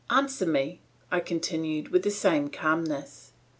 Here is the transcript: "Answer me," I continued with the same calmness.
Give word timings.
"Answer 0.09 0.47
me," 0.47 0.81
I 1.11 1.19
continued 1.19 1.89
with 1.89 2.01
the 2.01 2.09
same 2.09 2.49
calmness. 2.49 3.33